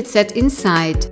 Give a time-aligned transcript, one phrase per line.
[0.00, 1.10] UniBZ Insight,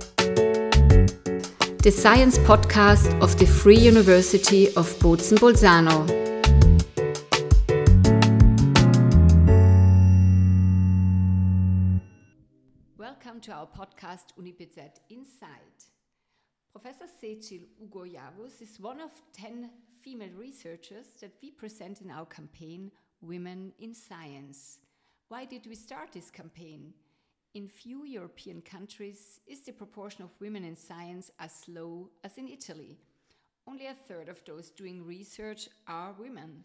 [1.83, 6.07] the science podcast of the Free University of Bozen Bolzano.
[12.97, 15.85] Welcome to our podcast UniBZ Insight.
[16.71, 19.69] Professor Secil Ugur Yavuz is one of 10
[20.03, 22.89] female researchers that we present in our campaign
[23.21, 24.79] Women in Science.
[25.27, 26.91] Why did we start this campaign?
[27.55, 32.47] In few European countries is the proportion of women in science as low as in
[32.47, 32.99] Italy.
[33.67, 36.63] Only a third of those doing research are women.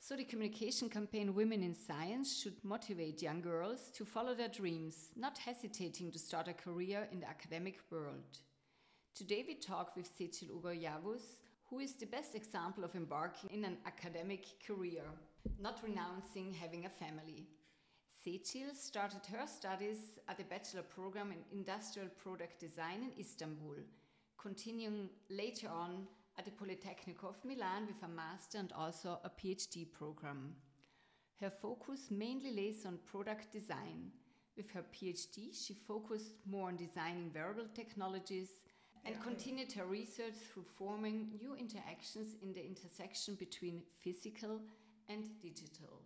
[0.00, 5.10] So the communication campaign Women in Science should motivate young girls to follow their dreams,
[5.14, 8.38] not hesitating to start a career in the academic world.
[9.14, 11.36] Today we talk with Secil Ugur Yavuz,
[11.68, 15.04] who is the best example of embarking in an academic career,
[15.60, 17.46] not renouncing having a family.
[18.24, 23.76] Secil started her studies at the bachelor program in industrial product design in Istanbul,
[24.38, 26.06] continuing later on
[26.38, 30.54] at the Politecnico of Milan with a master and also a PhD program.
[31.38, 34.10] Her focus mainly lays on product design.
[34.56, 38.48] With her PhD, she focused more on designing wearable technologies
[39.04, 44.62] and continued her research through forming new interactions in the intersection between physical
[45.10, 46.00] and digital.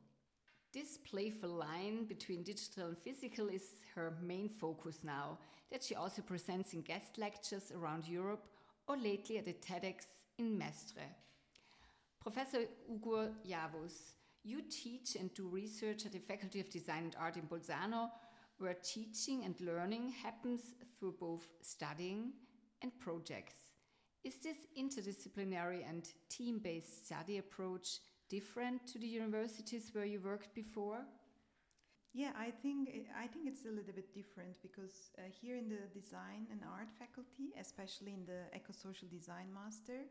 [0.72, 3.62] This playful line between digital and physical is
[3.94, 5.38] her main focus now,
[5.72, 8.44] that she also presents in guest lectures around Europe
[8.86, 10.04] or lately at the TEDx
[10.38, 11.08] in Mestre.
[12.20, 14.12] Professor Ugur Yavuz,
[14.44, 18.10] you teach and do research at the Faculty of Design and Art in Bolzano,
[18.58, 20.60] where teaching and learning happens
[20.98, 22.32] through both studying
[22.82, 23.54] and projects.
[24.22, 30.54] Is this interdisciplinary and team based study approach different to the universities where you worked
[30.54, 31.00] before?
[32.14, 35.86] Yeah, I think I think it's a little bit different because uh, here in the
[35.92, 40.08] design and art faculty, especially in the eco-social design master,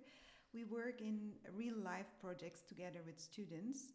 [0.53, 3.93] we work in real life projects together with students,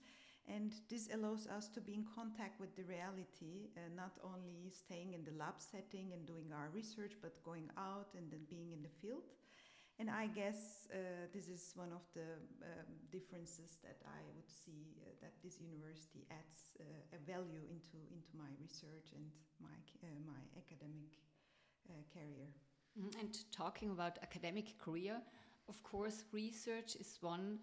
[0.48, 5.14] and this allows us to be in contact with the reality, uh, not only staying
[5.14, 8.82] in the lab setting and doing our research, but going out and then being in
[8.82, 9.22] the field.
[10.02, 12.26] And I guess uh, this is one of the
[12.66, 18.02] um, differences that I would see uh, that this university adds uh, a value into,
[18.10, 19.22] into my research and
[19.62, 19.70] my,
[20.02, 21.22] uh, my academic
[21.88, 22.50] uh, career.
[22.98, 23.20] Mm-hmm.
[23.20, 25.22] And talking about academic career,
[25.68, 27.60] of course, research is one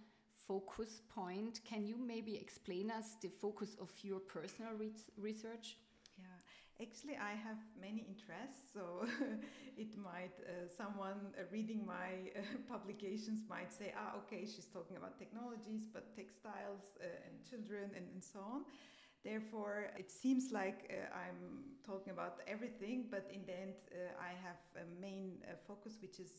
[0.48, 1.60] focus point.
[1.66, 5.76] Can you maybe explain us the focus of your personal re research?
[6.82, 9.04] Actually, I have many interests, so
[9.78, 12.40] it might uh, someone uh, reading my uh,
[12.72, 18.08] publications might say, "Ah, okay, she's talking about technologies, but textiles uh, and children and,
[18.14, 18.62] and so on."
[19.26, 24.32] Therefore, it seems like uh, I'm talking about everything, but in the end, uh, I
[24.48, 26.32] have a main focus, which is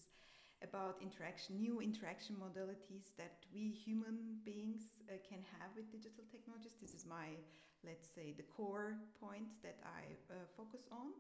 [0.63, 4.83] about interaction, new interaction modalities that we human beings
[5.29, 6.75] can have with digital technologies.
[6.81, 7.39] This is my
[7.85, 11.13] let's say, the core point that I uh, focus on.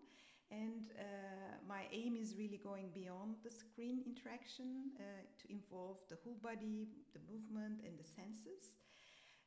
[0.50, 5.02] And uh, my aim is really going beyond the screen interaction uh,
[5.38, 8.74] to involve the whole body, the movement, and the senses.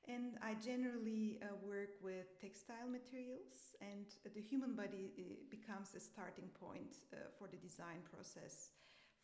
[0.08, 6.00] And I generally uh, work with textile materials, and the human body uh, becomes a
[6.00, 8.72] starting point uh, for the design process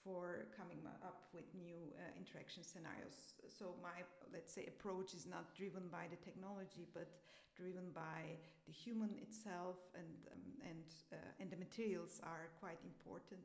[0.04, 3.36] for coming up with new uh, interaction scenarios.
[3.48, 7.10] So my, let's say, approach is not driven by the technology, but
[7.56, 13.44] driven by the human itself, and um, and uh, and the materials are quite important.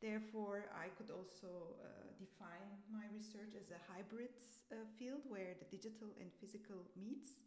[0.00, 4.32] Therefore, I could also uh, define my research as a hybrid
[4.72, 7.44] uh, field where the digital and physical meets.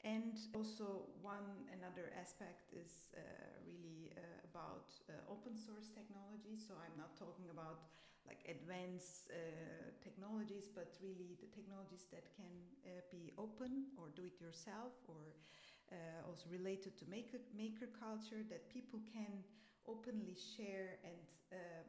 [0.00, 3.20] And also, one another aspect is uh,
[3.68, 6.56] really uh, about uh, open source technology.
[6.56, 7.84] So, I'm not talking about
[8.24, 12.48] like advanced uh, technologies, but really the technologies that can
[12.88, 15.36] uh, be open or do it yourself, or
[15.92, 19.44] uh, also related to maker, maker culture, that people can
[19.84, 21.18] openly share and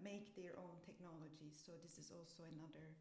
[0.03, 1.53] make their own technologies.
[1.63, 2.91] So, this is also another.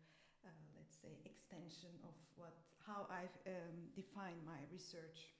[0.76, 2.56] let's say extension of what
[2.90, 5.30] how I've um, defined my research.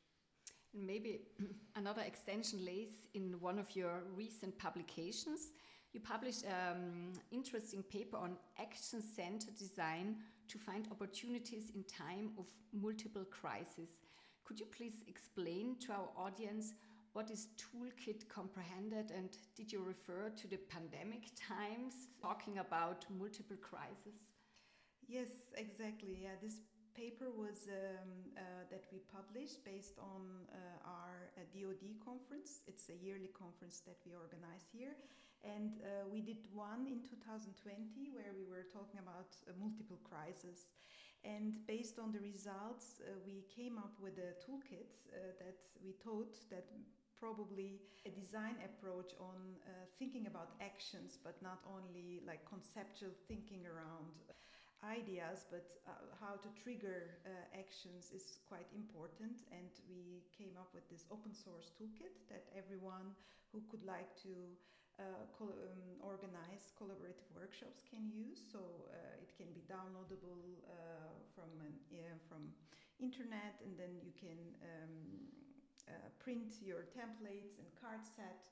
[0.73, 1.23] And maybe
[1.77, 5.51] another extension lays in one of your recent publications.
[5.93, 10.17] You published an um, interesting paper on action center design
[10.49, 13.91] to find opportunities in time of multiple crises.
[14.45, 16.75] Could you please explain to our audience
[17.13, 23.57] what is toolkit comprehended and did you refer to the pandemic times talking about multiple
[23.61, 24.31] crises?
[25.09, 26.21] Yes, exactly.
[26.23, 26.55] Yeah, this
[27.01, 32.61] paper was um, uh, that we published based on uh, our DoD conference.
[32.69, 34.93] It's a yearly conference that we organize here.
[35.41, 40.69] And uh, we did one in 2020 where we were talking about multiple crises.
[41.25, 45.97] And based on the results, uh, we came up with a toolkit uh, that we
[46.05, 46.69] thought that
[47.17, 53.65] probably a design approach on uh, thinking about actions, but not only like conceptual thinking
[53.65, 54.13] around
[54.85, 59.45] ideas, but uh, how to trigger uh, actions is quite important.
[59.53, 63.13] And we came up with this open source toolkit that everyone
[63.53, 64.35] who could like to
[65.01, 68.41] uh, um, organize collaborative workshops can use.
[68.53, 68.61] So
[68.93, 71.73] uh, it can be downloadable uh, from an,
[72.29, 72.53] from
[73.01, 74.95] internet, and then you can um,
[75.89, 78.45] uh, print your templates and card set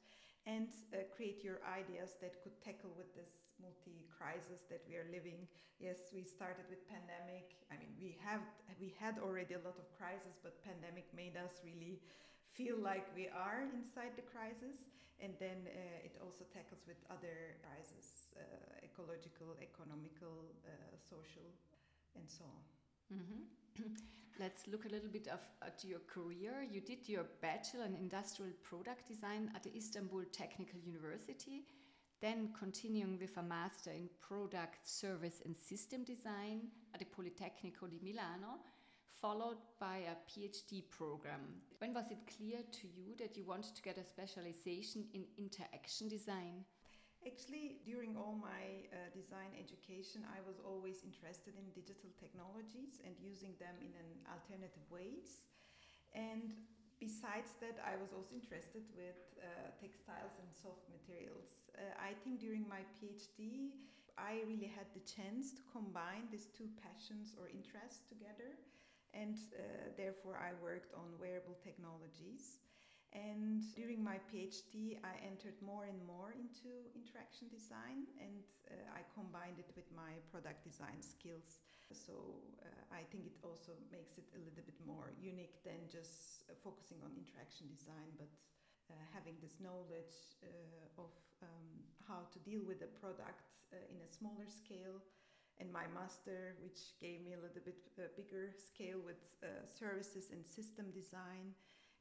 [0.49, 5.45] and uh, create your ideas that could tackle with this multi-crisis that we are living.
[5.77, 7.61] Yes, we started with pandemic.
[7.69, 8.41] I mean, we have
[8.81, 12.01] we had already a lot of crises, but pandemic made us really
[12.57, 14.89] feel like we are inside the crisis.
[15.21, 21.51] And then uh, it also tackles with other crises, uh, ecological, economical, uh, social,
[22.17, 22.63] and so on.
[23.13, 23.43] Mm -hmm.
[24.41, 26.65] Let's look a little bit of, at your career.
[26.71, 31.65] You did your bachelor in industrial product design at the Istanbul Technical University,
[32.21, 37.99] then continuing with a master in product, service, and system design at the Politecnico di
[38.01, 38.61] Milano,
[39.21, 41.41] followed by a PhD program.
[41.79, 46.09] When was it clear to you that you wanted to get a specialization in interaction
[46.09, 46.65] design?
[47.27, 53.15] Actually, during all my uh, design education, I was always interested in digital technologies and
[53.19, 55.43] using them in an alternative ways.
[56.15, 56.55] And
[57.03, 61.69] besides that, I was also interested with uh, textiles and soft materials.
[61.75, 63.75] Uh, I think during my PhD,
[64.15, 68.55] I really had the chance to combine these two passions or interests together.
[69.11, 72.63] And uh, therefore, I worked on wearable technologies.
[73.17, 79.01] And during my PhD, I entered more and more into interaction design and uh, I
[79.17, 81.65] combined it with my product design skills.
[81.89, 86.45] So uh, I think it also makes it a little bit more unique than just
[86.45, 88.29] uh, focusing on interaction design, but
[88.93, 91.69] uh, having this knowledge uh, of um,
[92.05, 95.01] how to deal with a product uh, in a smaller scale.
[95.57, 97.83] And my master, which gave me a little bit
[98.15, 99.19] bigger scale with
[99.67, 101.51] services and system design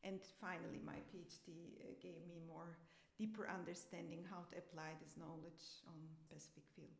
[0.07, 2.77] and finally, my PhD uh, gave me more
[3.17, 6.95] deeper understanding how to apply this knowledge on specific field.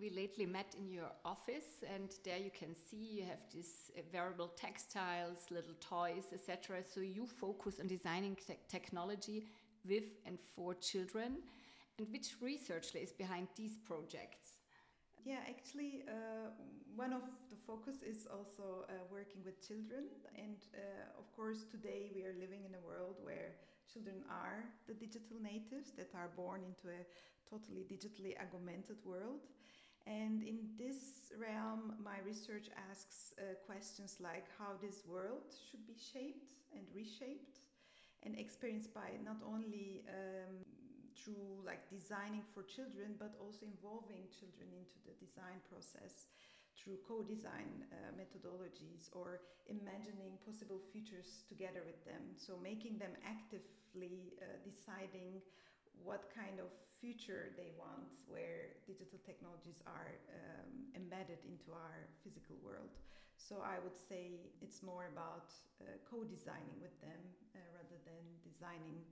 [0.00, 4.02] We lately met in your office, and there you can see you have these uh,
[4.12, 6.82] wearable textiles, little toys, etc.
[6.82, 9.46] So you focus on designing te technology
[9.88, 11.38] with and for children.
[11.98, 14.63] And which research is behind these projects?
[15.24, 16.52] Yeah, actually, uh,
[16.94, 20.12] one of the focus is also uh, working with children.
[20.36, 23.56] And uh, of course, today we are living in a world where
[23.90, 27.00] children are the digital natives that are born into a
[27.48, 29.48] totally digitally augmented world.
[30.06, 35.96] And in this realm, my research asks uh, questions like how this world should be
[35.96, 37.64] shaped and reshaped
[38.24, 40.68] and experienced by not only um,
[41.16, 46.28] through like designing for children, but also involving children into the design process
[46.74, 49.40] through co-design uh, methodologies or
[49.70, 52.34] imagining possible futures together with them.
[52.36, 55.38] So making them actively uh, deciding
[56.02, 56.68] what kind of
[56.98, 62.90] future they want where digital technologies are um, embedded into our physical world.
[63.36, 67.20] So I would say it's more about uh, co-designing with them
[67.54, 69.04] uh, rather than designing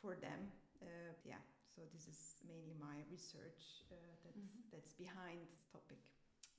[0.00, 0.50] for them
[0.82, 1.42] uh, yeah,
[1.74, 4.70] so this is mainly my research uh, that's, mm -hmm.
[4.72, 5.98] that's behind the topic.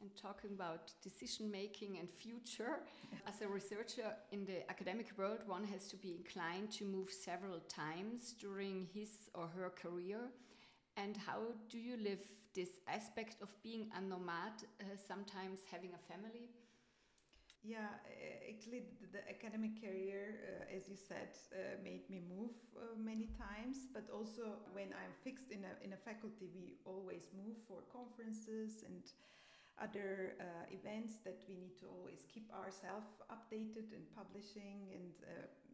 [0.02, 2.76] And talking about decision making and future,
[3.30, 7.60] as a researcher in the academic world, one has to be inclined to move several
[7.84, 10.22] times during his or her career.
[10.96, 16.02] And how do you live this aspect of being a nomad, uh, sometimes having a
[16.12, 16.50] family?
[17.64, 17.88] Yeah,
[18.44, 23.88] actually, the, academic career, uh, as you said, uh, made me move uh, many times.
[23.88, 28.84] But also, when I'm fixed in a, in a faculty, we always move for conferences
[28.84, 29.00] and
[29.82, 30.38] other
[30.70, 35.10] events that we need to always keep ourselves updated and publishing and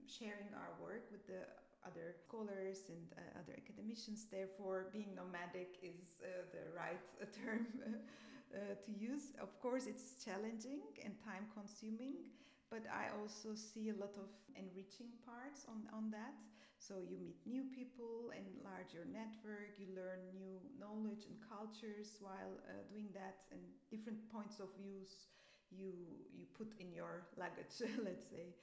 [0.08, 1.44] sharing our work with the
[1.84, 3.04] other scholars and
[3.36, 4.24] other academicians.
[4.32, 7.04] Therefore, being nomadic is the right
[7.44, 7.68] term
[8.54, 9.34] uh, to use.
[9.42, 12.32] Of course, it's challenging and time consuming,
[12.70, 16.34] but I also see a lot of enriching parts on, on that.
[16.80, 22.56] So you meet new people, enlarge your network, you learn new knowledge and cultures while
[22.64, 23.60] uh, doing that, and
[23.92, 25.28] different points of views
[25.70, 25.92] you
[26.34, 27.76] you put in your luggage,
[28.06, 28.56] let's say.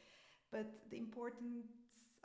[0.51, 1.67] But the important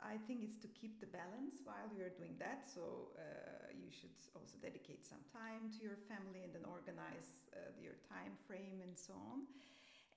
[0.02, 2.66] I think it's to keep the balance while you're doing that.
[2.66, 7.70] So uh, you should also dedicate some time to your family and then organize uh,
[7.78, 9.46] your time frame and so on.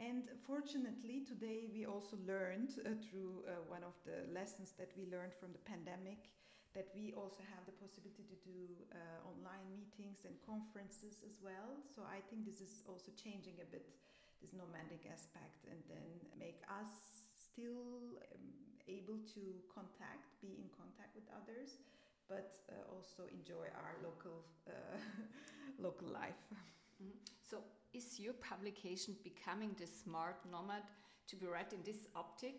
[0.01, 5.08] And fortunately, today we also learned uh, through uh, one of the lessons that we
[5.08, 6.34] learned from the pandemic
[6.75, 11.80] that we also have the possibility to do uh, online meetings and conferences as well.
[11.88, 13.88] So I think this is also changing a bit
[14.44, 16.04] this nomadic aspect and then
[16.36, 16.92] make us
[17.39, 19.42] still um, able to
[19.74, 21.80] contact, be in contact with others,
[22.27, 24.98] but uh, also enjoy our local uh,
[25.86, 26.42] local life.
[26.51, 27.18] Mm -hmm.
[27.50, 30.84] So, is your publication becoming the smart nomad
[31.30, 32.56] to be read in this optic?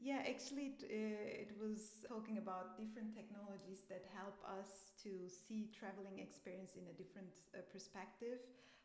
[0.00, 5.68] Yeah, actually, it, uh, it, was talking about different technologies that help us to see
[5.76, 8.40] traveling experience in a different uh, perspective.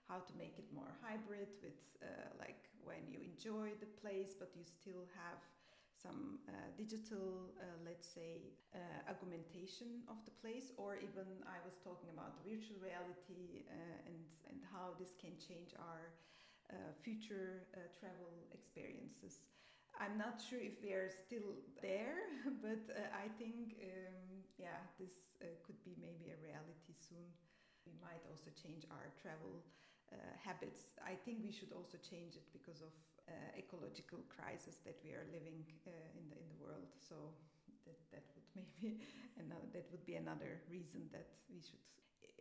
[0.10, 4.52] How to make it more hybrid with, uh, like, when you enjoy the place, but
[4.60, 5.40] you still have
[5.96, 11.80] some uh, digital, uh, let's say, uh, augmentation of the place, or even I was
[11.80, 14.20] talking about virtual reality uh, and,
[14.52, 16.12] and how this can change our
[16.70, 19.48] uh, future uh, travel experiences.
[19.96, 22.20] I'm not sure if we are still there,
[22.66, 22.84] but
[23.16, 27.24] I think, um, yeah, this could be maybe a reality soon.
[27.88, 29.64] We might also change our travel
[30.44, 30.96] habits.
[31.04, 32.92] I think we should also change it because of
[33.58, 36.90] ecological crisis that we are living uh, in the in the world.
[37.00, 37.16] So
[37.86, 39.02] that that would maybe
[39.40, 41.82] another that would be another reason that we should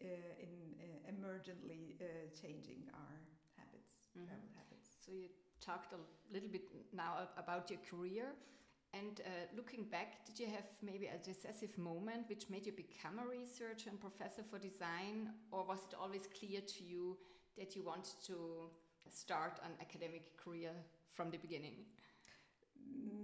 [0.03, 0.53] uh, in
[1.09, 1.97] emergently
[2.35, 3.17] changing our
[3.57, 4.27] habits, mm -hmm.
[4.27, 4.89] travel habits.
[5.05, 5.29] So you
[5.61, 6.01] talked a
[6.35, 8.35] little bit now about your career.
[8.93, 9.27] And uh,
[9.57, 13.91] looking back, did you have maybe a decisive moment which made you become a researcher
[13.91, 15.17] and professor for design,
[15.51, 17.19] or was it always clear to you
[17.59, 18.71] that you wanted to
[19.11, 20.73] start an academic career
[21.15, 21.85] from the beginning?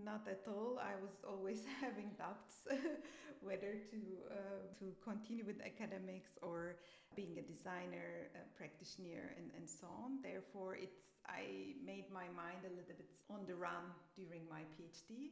[0.04, 0.78] Not at all.
[0.80, 2.66] I was always having doubts
[3.40, 6.76] whether to uh, to continue with academics or
[7.16, 10.20] being a designer, a practitioner, and, and so on.
[10.22, 15.30] Therefore, it's I made my mind a little bit on the run during my PhD.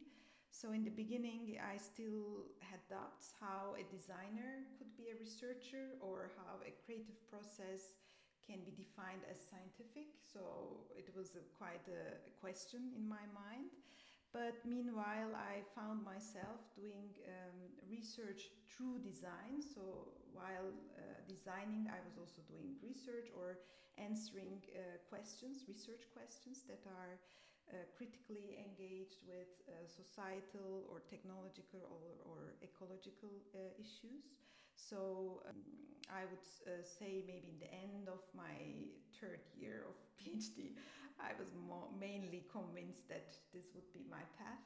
[0.50, 5.98] So in the beginning, I still had doubts how a designer could be a researcher
[6.00, 7.94] or how a creative process
[8.48, 10.16] can be defined as scientific.
[10.24, 10.40] So
[10.96, 13.76] it was a, quite a question in my mind.
[14.32, 19.60] But meanwhile, I found myself doing um, research through design.
[19.60, 23.60] So while uh, designing, I was also doing research or
[23.96, 27.16] answering uh, questions, research questions that are
[27.68, 34.36] uh, critically engaged with uh, societal or technological or, or ecological uh, issues.
[34.78, 35.58] So um,
[36.06, 38.86] I would uh, say maybe in the end of my
[39.18, 40.78] third year of PhD,
[41.18, 44.62] I was more, mainly convinced that this would be my path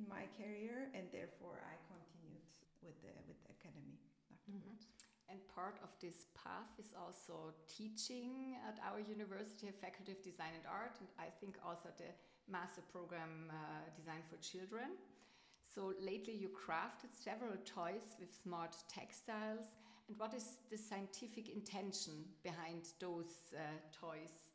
[0.00, 2.48] in my career, and therefore I continued
[2.80, 4.00] with the with the academy
[4.32, 4.48] afterwards.
[4.48, 4.96] Mm -hmm.
[5.28, 10.66] And part of this path is also teaching at our university, Faculty of Design and
[10.80, 12.10] Art, and I think also the
[12.46, 13.54] master program uh,
[13.98, 14.90] Design for Children.
[15.76, 19.76] So lately you crafted several toys with smart textiles.
[20.08, 23.60] And what is the scientific intention behind those uh,
[23.92, 24.48] toys?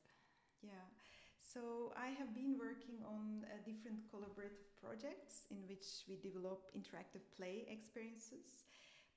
[0.64, 0.90] Yeah,
[1.38, 7.22] so I have been working on uh, different collaborative projects in which we develop interactive
[7.38, 8.66] play experiences,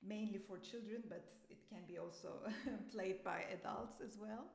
[0.05, 2.45] mainly for children, but it can be also
[2.93, 4.45] played by adults as well.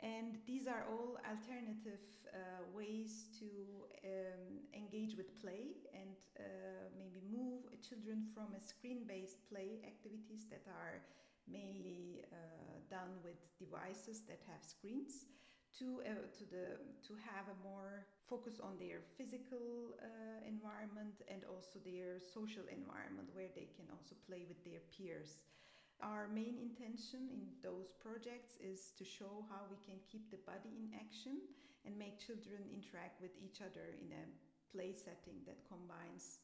[0.00, 1.98] And these are all alternative
[2.30, 3.50] uh, ways to
[4.06, 10.46] um, engage with play and uh, maybe move children from a screen based play activities
[10.50, 11.02] that are
[11.50, 15.26] mainly uh, done with devices that have screens
[15.78, 21.42] to, uh, to, the, to have a more focus on their physical uh, environment and
[21.50, 25.42] also their social environment where they can also play with their peers.
[25.98, 30.70] Our main intention in those projects is to show how we can keep the body
[30.78, 31.42] in action
[31.84, 34.24] and make children interact with each other in a
[34.70, 36.38] play setting that combines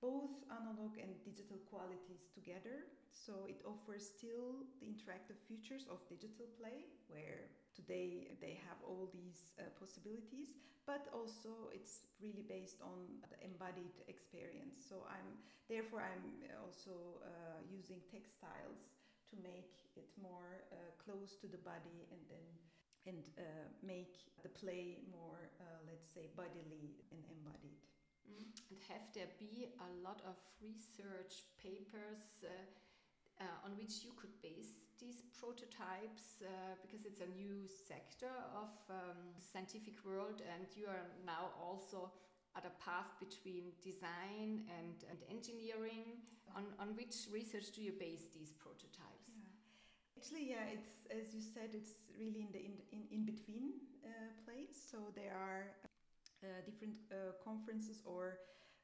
[0.00, 2.86] both analog and digital qualities together.
[3.10, 9.10] So it offers still the interactive features of digital play, where today they have all
[9.10, 10.54] these uh, possibilities,
[10.86, 14.78] but also it's really based on the embodied experience.
[14.78, 18.86] So I'm therefore I'm also uh, using textiles
[19.30, 22.46] to make it more uh, close to the body and then
[23.06, 27.87] and uh, make the play more uh, let's say bodily and embodied.
[28.28, 28.44] Mm.
[28.70, 32.52] And have there be a lot of research papers uh,
[33.40, 38.70] uh, on which you could base these prototypes uh, because it's a new sector of
[38.90, 42.10] um, scientific world and you are now also
[42.56, 46.18] at a path between design and, and engineering
[46.56, 50.18] on, on which research do you base these prototypes yeah.
[50.18, 54.34] actually yeah it's as you said it's really in the in, in, in between uh,
[54.42, 55.70] place so there are
[56.42, 58.38] uh, different uh, conferences or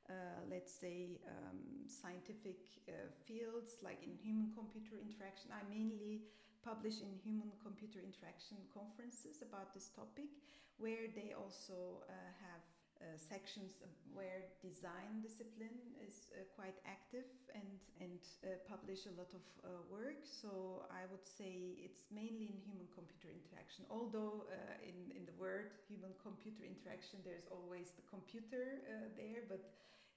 [0.09, 5.49] uh, let's say, um, scientific uh, fields like in human computer interaction.
[5.49, 6.29] I mainly
[6.61, 10.29] publish in human computer interaction conferences about this topic,
[10.77, 12.13] where they also uh,
[12.45, 12.65] have
[13.01, 13.81] uh, sections
[14.13, 17.69] where design discipline is uh, quite active and
[18.01, 19.45] and uh, publish a lot of
[19.89, 20.25] work.
[20.25, 22.89] So I would say it's mainly in human
[23.25, 23.85] computer interaction.
[23.91, 24.45] Although
[24.85, 28.85] in in the word human computer interaction, there's always the computer
[29.17, 29.65] there, but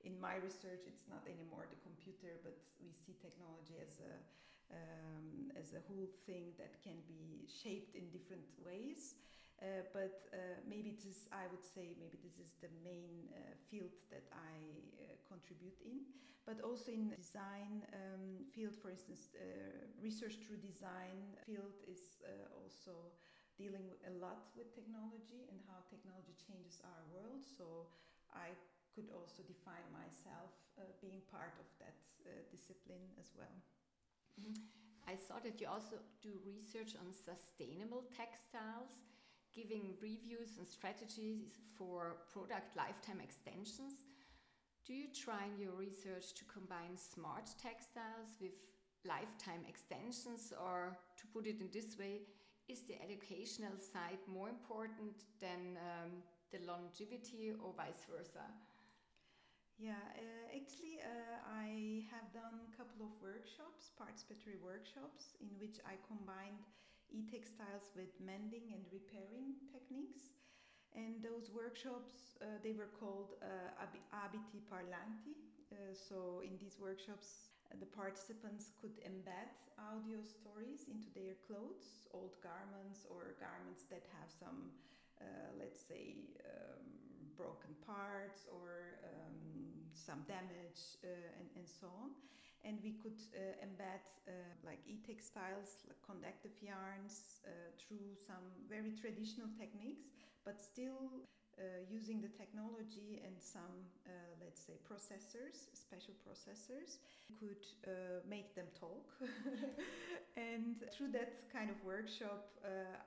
[0.03, 4.13] in my research, it's not anymore the computer, but we see technology as a
[4.75, 9.15] um, as a whole thing that can be shaped in different ways.
[9.57, 10.37] Uh, but uh,
[10.69, 14.53] maybe this, I would say, maybe this is the main uh, field that I
[15.25, 16.05] contribute in.
[16.45, 19.35] But also in design um, field, for instance,
[19.99, 22.23] research through design field is
[22.55, 22.95] also
[23.59, 27.43] dealing a lot with technology and how technology changes our world.
[27.43, 27.91] So
[28.31, 28.55] I
[28.95, 33.57] could also define myself uh, being part of that uh, discipline as well.
[34.39, 34.55] Mm-hmm.
[35.03, 39.03] I saw that you also do research on sustainable textiles,
[39.57, 44.05] giving reviews and strategies for product lifetime extensions.
[44.85, 48.53] Do you try in your research to combine smart textiles with
[49.01, 52.21] lifetime extensions, or to put it in this way,
[52.69, 56.21] is the educational side more important than um,
[56.53, 58.45] the longevity or vice versa?
[59.77, 65.77] Yeah, uh, actually, uh, I have done a couple of workshops, participatory workshops, in which
[65.85, 66.65] I combined
[67.11, 70.35] e-textiles with mending and repairing techniques.
[70.95, 73.85] And those workshops, uh, they were called uh,
[74.15, 75.35] Abiti Parlanti.
[75.69, 82.09] Uh, so in these workshops, uh, the participants could embed audio stories into their clothes,
[82.15, 84.73] old garments or garments that have some,
[85.59, 86.81] let's say, um,
[87.37, 89.37] broken parts or um,
[89.93, 92.09] some damage uh, and, and so on.
[92.63, 94.31] And we could uh, embed uh,
[94.65, 97.39] like e-textiles, like conductive yarns
[97.79, 100.09] through some very traditional techniques,
[100.43, 101.23] but still
[101.57, 107.01] uh, using the technology and some, uh, let's say, processors, special processors,
[107.39, 109.09] could uh, make them talk.
[110.37, 112.53] and through that kind of workshop,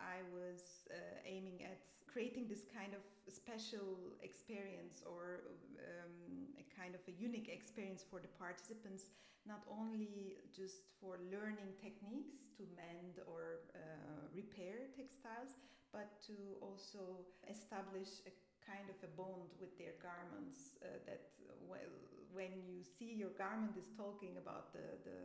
[0.00, 0.88] I was
[1.24, 1.78] aiming at
[2.10, 5.46] creating this kind of special experience or
[5.78, 9.14] um, a kind of a unique experience for the participants,
[9.46, 15.54] not only just for learning techniques to mend or uh, repair textiles,
[15.94, 18.32] but to also establish a
[18.66, 21.30] kind of a bond with their garments uh, that
[21.66, 21.90] well,
[22.30, 25.18] when you see your garment is talking about the, the,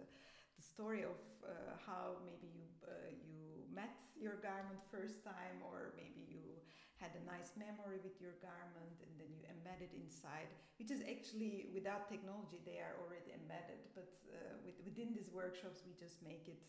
[0.57, 5.93] the story of uh, how maybe you, uh, you met your garment first time or
[5.93, 6.55] maybe you
[6.99, 10.47] had a nice memory with your garment and then you embed it inside,
[10.79, 13.83] which is actually without technology, they are already embedded.
[13.91, 16.63] But uh, with, within these workshops, we just make it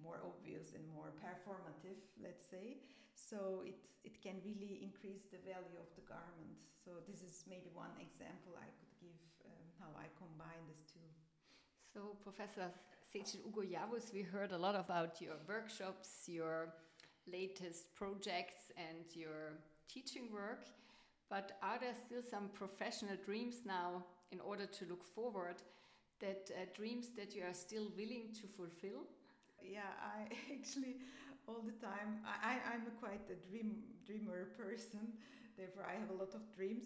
[0.00, 2.80] more obvious and more performative, let's say.
[3.16, 6.56] So it, it can really increase the value of the garment.
[6.72, 11.04] So this is maybe one example I could give um, how I combine these two.
[11.96, 12.68] So Professor
[13.00, 16.74] Secil Ugur Yavuz, we heard a lot about your workshops, your
[17.30, 19.58] latest projects and your
[19.88, 20.66] teaching work.
[21.28, 25.56] But are there still some professional dreams now in order to look forward?
[26.20, 29.04] That uh, dreams that you are still willing to fulfill?
[29.60, 30.96] Yeah, I actually
[31.46, 35.12] all the time I, I'm a quite a dream dreamer person.
[35.56, 36.84] Therefore, I have a lot of dreams,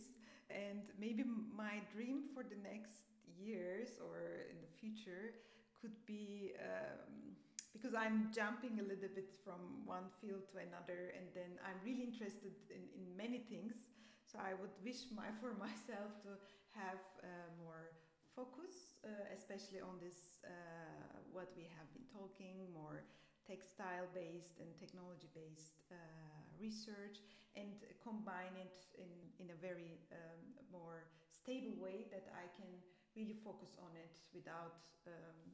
[0.48, 1.24] and maybe
[1.56, 3.02] my dream for the next
[3.38, 5.34] years or in the future
[5.80, 6.52] could be.
[6.58, 7.36] Um,
[7.72, 12.02] because I'm jumping a little bit from one field to another, and then I'm really
[12.02, 13.88] interested in, in many things.
[14.26, 16.34] So I would wish my for myself to
[16.74, 17.94] have uh, more
[18.34, 23.02] focus, uh, especially on this uh, what we have been talking more
[23.46, 25.96] textile-based and technology-based uh,
[26.60, 27.18] research,
[27.56, 29.10] and combine it in
[29.42, 32.70] in a very um, more stable way that I can
[33.16, 34.78] really focus on it without.
[35.06, 35.49] Um,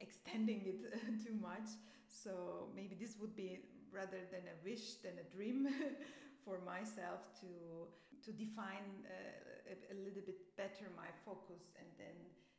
[0.00, 0.80] extending it
[1.24, 1.68] too much.
[2.08, 3.60] So maybe this would be
[3.92, 5.68] rather than a wish than a dream
[6.44, 7.86] for myself to
[8.20, 12.12] to define uh, a, a, little bit better my focus and then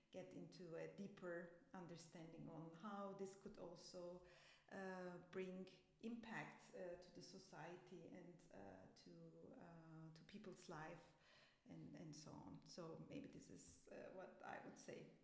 [0.09, 4.17] get into a deeper understanding on how this could also
[4.73, 5.69] uh, bring
[6.01, 9.13] impact uh, to the society and uh, to
[9.53, 9.85] uh,
[10.17, 11.05] to people's life
[11.69, 12.57] and and so on.
[12.65, 13.69] So maybe this is
[14.17, 15.20] what I would say.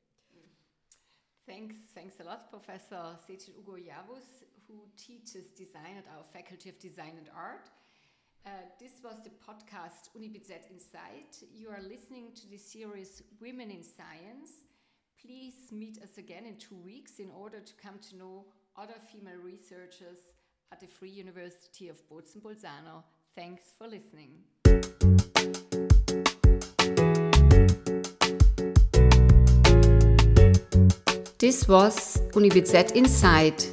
[1.47, 6.77] Thanks, thanks a lot, Professor Secil Ugur Yavuz, who teaches design at our Faculty of
[6.77, 7.69] Design and Art.
[8.45, 8.49] Uh,
[8.81, 11.41] this was the podcast UniBZ Insight.
[11.55, 14.49] You are listening to the series Women in Science.
[15.21, 19.39] Please meet us again in two weeks in order to come to know other female
[19.41, 20.17] researchers
[20.73, 23.03] at the Free University of Bozen-Bolzano.
[23.37, 24.31] Thanks for listening.
[31.39, 33.69] This was UniBZ Insight,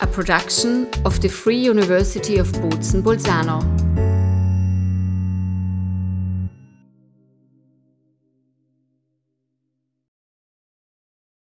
[0.00, 3.73] a production of the Free University of Bozen-Bolzano.